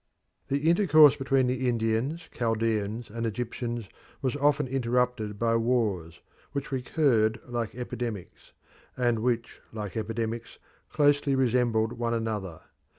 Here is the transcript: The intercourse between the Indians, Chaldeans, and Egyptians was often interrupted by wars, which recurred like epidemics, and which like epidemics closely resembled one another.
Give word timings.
The 0.47 0.67
intercourse 0.67 1.15
between 1.15 1.45
the 1.45 1.69
Indians, 1.69 2.27
Chaldeans, 2.33 3.11
and 3.11 3.23
Egyptians 3.27 3.87
was 4.19 4.35
often 4.35 4.65
interrupted 4.67 5.37
by 5.37 5.55
wars, 5.57 6.21
which 6.53 6.71
recurred 6.71 7.39
like 7.47 7.75
epidemics, 7.75 8.51
and 8.97 9.19
which 9.19 9.61
like 9.71 9.95
epidemics 9.95 10.57
closely 10.89 11.35
resembled 11.35 11.93
one 11.93 12.15
another. 12.15 12.61